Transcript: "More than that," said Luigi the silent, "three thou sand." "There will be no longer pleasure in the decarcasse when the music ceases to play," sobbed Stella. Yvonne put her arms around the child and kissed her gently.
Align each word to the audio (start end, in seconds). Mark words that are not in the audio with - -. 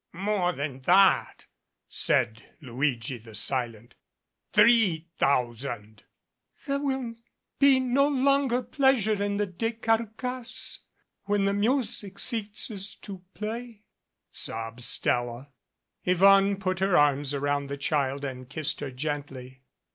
"More 0.13 0.51
than 0.51 0.79
that," 0.87 1.45
said 1.87 2.43
Luigi 2.59 3.19
the 3.19 3.35
silent, 3.35 3.93
"three 4.51 5.09
thou 5.19 5.53
sand." 5.53 6.05
"There 6.65 6.79
will 6.79 7.13
be 7.59 7.79
no 7.79 8.07
longer 8.07 8.63
pleasure 8.63 9.21
in 9.21 9.37
the 9.37 9.45
decarcasse 9.45 10.79
when 11.25 11.45
the 11.45 11.53
music 11.53 12.17
ceases 12.17 12.95
to 12.95 13.23
play," 13.35 13.83
sobbed 14.31 14.83
Stella. 14.83 15.49
Yvonne 16.03 16.55
put 16.55 16.79
her 16.79 16.97
arms 16.97 17.35
around 17.35 17.67
the 17.67 17.77
child 17.77 18.25
and 18.25 18.49
kissed 18.49 18.79
her 18.79 18.89
gently. 18.89 19.61